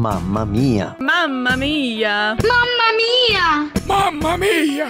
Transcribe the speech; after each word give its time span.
Mamma 0.00 0.46
mia! 0.46 0.96
Mamma 0.98 1.58
mia! 1.58 2.34
Mamma 2.42 2.86
mia! 2.96 3.70
Mamma 3.86 4.38
mia! 4.38 4.88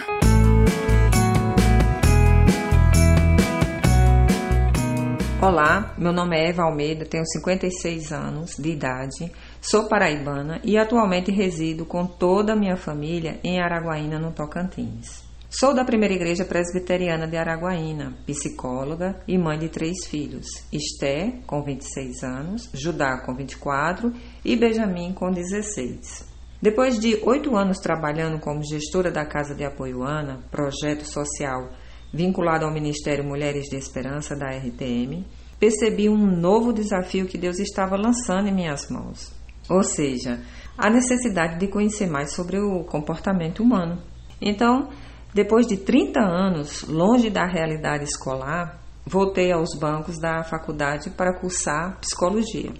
Olá, 5.42 5.92
meu 5.99 6.12
nome 6.12 6.36
é 6.36 6.50
Eva 6.50 6.62
Almeida, 6.62 7.04
tenho 7.04 7.26
56 7.26 8.12
anos 8.12 8.54
de 8.56 8.70
idade, 8.70 9.32
sou 9.60 9.88
paraibana 9.88 10.60
e 10.62 10.78
atualmente 10.78 11.32
resido 11.32 11.84
com 11.84 12.06
toda 12.06 12.52
a 12.52 12.56
minha 12.56 12.77
família 12.77 13.40
em 13.42 13.61
Araguaína, 13.61 14.16
no 14.16 14.30
Tocantins. 14.30 15.29
Sou 15.52 15.74
da 15.74 15.84
Primeira 15.84 16.14
Igreja 16.14 16.44
Presbiteriana 16.44 17.26
de 17.26 17.36
Araguaína, 17.36 18.16
psicóloga 18.24 19.20
e 19.26 19.36
mãe 19.36 19.58
de 19.58 19.68
três 19.68 20.06
filhos: 20.06 20.46
Esté, 20.72 21.40
com 21.44 21.60
26 21.64 22.22
anos, 22.22 22.70
Judá, 22.72 23.20
com 23.26 23.34
24 23.34 24.12
e 24.44 24.55
Benjamin, 24.55 25.12
com 25.12 25.28
16. 25.28 26.24
Depois 26.62 27.00
de 27.00 27.18
oito 27.24 27.56
anos 27.56 27.78
trabalhando 27.78 28.38
como 28.38 28.62
gestora 28.62 29.10
da 29.10 29.27
Casa 29.27 29.52
de 29.52 29.64
Apoio 29.64 30.05
Ana, 30.05 30.38
projeto 30.52 31.05
social 31.05 31.70
vinculado 32.14 32.64
ao 32.64 32.72
Ministério 32.72 33.24
Mulheres 33.24 33.64
de 33.69 33.74
Esperança 33.74 34.36
da 34.36 34.50
RTM, 34.50 35.27
percebi 35.58 36.08
um 36.08 36.16
novo 36.16 36.72
desafio 36.72 37.27
que 37.27 37.36
Deus 37.36 37.58
estava 37.58 37.96
lançando 37.96 38.46
em 38.46 38.55
minhas 38.55 38.88
mãos. 38.88 39.32
Ou 39.69 39.82
seja, 39.82 40.41
a 40.78 40.88
necessidade 40.88 41.58
de 41.58 41.66
conhecer 41.66 42.06
mais 42.06 42.32
sobre 42.34 42.60
o 42.60 42.84
comportamento 42.84 43.64
humano. 43.64 44.00
Então, 44.41 44.88
depois 45.33 45.66
de 45.66 45.77
30 45.77 46.20
anos 46.20 46.83
longe 46.89 47.30
da 47.30 47.47
realidade 47.47 48.05
escolar, 48.05 48.80
voltei 49.07 49.53
aos 49.53 49.79
bancos 49.79 50.19
da 50.19 50.43
faculdade 50.43 51.11
para 51.11 51.39
cursar 51.39 51.98
psicologia. 52.01 52.73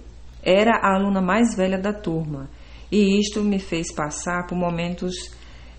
Era 0.43 0.77
a 0.81 0.95
aluna 0.95 1.21
mais 1.21 1.55
velha 1.55 1.77
da 1.77 1.93
turma 1.93 2.49
e 2.91 3.19
isto 3.19 3.41
me 3.41 3.59
fez 3.59 3.93
passar 3.93 4.45
por 4.47 4.57
momentos 4.57 5.13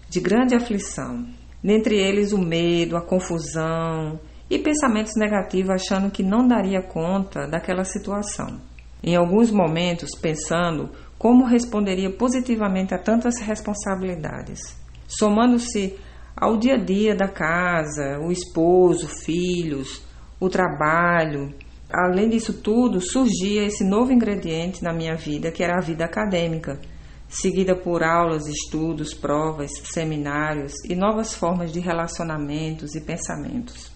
de 0.08 0.20
grande 0.20 0.54
aflição, 0.54 1.26
dentre 1.62 1.96
eles 1.96 2.32
o 2.32 2.38
medo, 2.38 2.96
a 2.96 3.02
confusão 3.02 4.18
e 4.48 4.58
pensamentos 4.58 5.12
negativos, 5.16 5.70
achando 5.70 6.10
que 6.10 6.22
não 6.22 6.46
daria 6.46 6.82
conta 6.82 7.46
daquela 7.46 7.84
situação. 7.84 8.60
Em 9.02 9.16
alguns 9.16 9.50
momentos, 9.50 10.10
pensando 10.20 10.90
como 11.18 11.44
responderia 11.44 12.10
positivamente 12.10 12.94
a 12.94 12.98
tantas 12.98 13.40
responsabilidades. 13.40 14.60
Somando-se 15.06 15.98
ao 16.36 16.56
dia 16.56 16.74
a 16.74 16.78
dia 16.78 17.14
da 17.14 17.28
casa, 17.28 18.18
o 18.20 18.32
esposo, 18.32 19.08
filhos, 19.08 20.02
o 20.40 20.48
trabalho. 20.48 21.54
Além 21.90 22.28
disso 22.28 22.54
tudo, 22.62 23.00
surgia 23.00 23.64
esse 23.64 23.84
novo 23.84 24.12
ingrediente 24.12 24.82
na 24.82 24.92
minha 24.92 25.14
vida, 25.14 25.50
que 25.50 25.62
era 25.62 25.76
a 25.76 25.82
vida 25.82 26.04
acadêmica, 26.04 26.80
seguida 27.28 27.76
por 27.76 28.02
aulas, 28.02 28.46
estudos, 28.46 29.14
provas, 29.14 29.70
seminários 29.84 30.72
e 30.88 30.94
novas 30.94 31.34
formas 31.34 31.72
de 31.72 31.80
relacionamentos 31.80 32.94
e 32.94 33.00
pensamentos. 33.00 33.92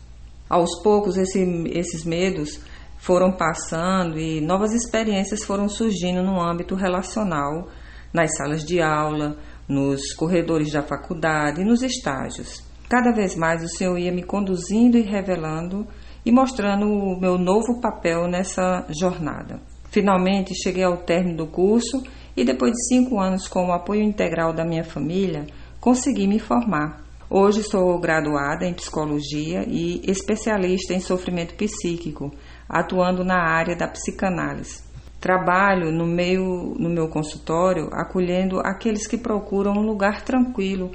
Aos 0.48 0.82
poucos, 0.82 1.16
esse, 1.16 1.40
esses 1.72 2.04
medos 2.04 2.60
foram 2.98 3.32
passando 3.32 4.18
e 4.18 4.40
novas 4.40 4.72
experiências 4.72 5.44
foram 5.44 5.68
surgindo 5.68 6.22
no 6.22 6.40
âmbito 6.40 6.74
relacional, 6.74 7.68
nas 8.12 8.36
salas 8.36 8.64
de 8.64 8.80
aula, 8.80 9.36
nos 9.68 10.12
corredores 10.14 10.72
da 10.72 10.82
faculdade 10.82 11.64
nos 11.64 11.82
estágios. 11.82 12.64
Cada 12.88 13.12
vez 13.12 13.34
mais 13.34 13.64
o 13.64 13.68
Senhor 13.68 13.98
ia 13.98 14.12
me 14.12 14.22
conduzindo 14.22 14.96
e 14.96 15.02
revelando 15.02 15.86
e 16.24 16.30
mostrando 16.30 16.86
o 16.86 17.20
meu 17.20 17.36
novo 17.36 17.80
papel 17.80 18.28
nessa 18.28 18.86
jornada. 18.88 19.60
Finalmente 19.90 20.54
cheguei 20.54 20.84
ao 20.84 20.98
término 20.98 21.38
do 21.38 21.46
curso 21.46 22.02
e, 22.36 22.44
depois 22.44 22.72
de 22.72 22.86
cinco 22.88 23.18
anos 23.18 23.48
com 23.48 23.68
o 23.68 23.72
apoio 23.72 24.02
integral 24.02 24.52
da 24.52 24.64
minha 24.64 24.84
família, 24.84 25.46
consegui 25.80 26.26
me 26.26 26.38
formar. 26.38 27.04
Hoje 27.28 27.62
sou 27.64 27.98
graduada 27.98 28.64
em 28.64 28.74
psicologia 28.74 29.64
e 29.66 30.00
especialista 30.08 30.94
em 30.94 31.00
sofrimento 31.00 31.54
psíquico, 31.54 32.32
atuando 32.68 33.24
na 33.24 33.38
área 33.38 33.74
da 33.74 33.88
psicanálise. 33.88 34.85
Trabalho 35.26 35.90
no, 35.90 36.06
meio, 36.06 36.76
no 36.78 36.88
meu 36.88 37.08
consultório 37.08 37.88
acolhendo 37.92 38.60
aqueles 38.60 39.08
que 39.08 39.18
procuram 39.18 39.72
um 39.72 39.84
lugar 39.84 40.22
tranquilo 40.22 40.92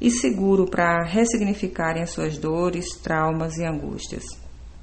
e 0.00 0.08
seguro 0.08 0.66
para 0.70 1.02
ressignificarem 1.02 2.00
as 2.00 2.10
suas 2.10 2.38
dores, 2.38 2.94
traumas 3.02 3.58
e 3.58 3.64
angústias. 3.64 4.22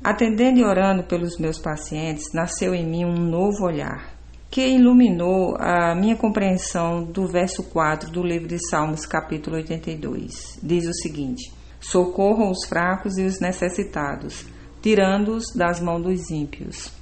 Atendendo 0.04 0.60
e 0.60 0.66
orando 0.66 1.04
pelos 1.04 1.38
meus 1.38 1.58
pacientes, 1.58 2.34
nasceu 2.34 2.76
em 2.76 2.86
mim 2.86 3.06
um 3.06 3.14
novo 3.14 3.64
olhar, 3.64 4.18
que 4.52 4.68
iluminou 4.68 5.56
a 5.58 5.96
minha 5.96 6.18
compreensão 6.18 7.02
do 7.02 7.26
verso 7.26 7.64
4 7.64 8.12
do 8.12 8.22
livro 8.22 8.50
de 8.50 8.60
Salmos, 8.70 9.06
capítulo 9.06 9.56
82. 9.56 10.60
Diz 10.62 10.86
o 10.86 10.94
seguinte: 10.94 11.54
Socorram 11.80 12.52
os 12.52 12.68
fracos 12.68 13.18
e 13.18 13.24
os 13.24 13.40
necessitados, 13.40 14.46
tirando-os 14.82 15.54
das 15.56 15.80
mãos 15.80 16.04
dos 16.04 16.30
ímpios. 16.30 16.99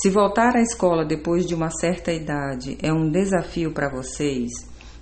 Se 0.00 0.10
voltar 0.10 0.54
à 0.54 0.60
escola 0.60 1.04
depois 1.04 1.44
de 1.44 1.56
uma 1.56 1.70
certa 1.70 2.12
idade 2.12 2.78
é 2.80 2.92
um 2.92 3.10
desafio 3.10 3.72
para 3.72 3.90
vocês 3.90 4.48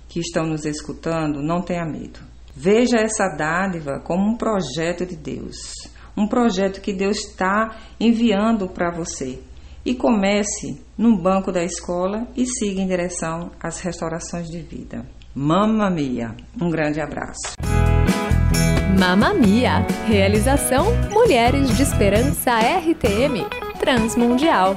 que 0.09 0.19
estão 0.19 0.43
nos 0.47 0.65
escutando, 0.65 1.39
não 1.39 1.61
tenha 1.61 1.85
medo. 1.85 2.19
Veja 2.55 2.97
essa 2.97 3.27
dádiva 3.27 3.99
como 4.03 4.27
um 4.27 4.35
projeto 4.35 5.05
de 5.05 5.15
Deus, 5.15 5.55
um 6.17 6.27
projeto 6.27 6.81
que 6.81 6.91
Deus 6.91 7.19
está 7.19 7.77
enviando 7.99 8.67
para 8.67 8.89
você. 8.89 9.39
E 9.85 9.93
comece 9.93 10.81
no 10.97 11.15
banco 11.15 11.51
da 11.51 11.63
escola 11.63 12.27
e 12.35 12.47
siga 12.47 12.81
em 12.81 12.87
direção 12.87 13.51
às 13.61 13.79
restaurações 13.79 14.47
de 14.47 14.63
vida. 14.63 15.05
Mamma 15.35 15.91
Mia! 15.91 16.35
Um 16.59 16.71
grande 16.71 16.99
abraço. 16.99 17.55
Mamma 18.99 19.31
Mia! 19.35 19.85
Realização 20.07 20.87
Mulheres 21.11 21.77
de 21.77 21.83
Esperança 21.83 22.57
RTM 22.57 23.66
Transmundial. 23.87 24.75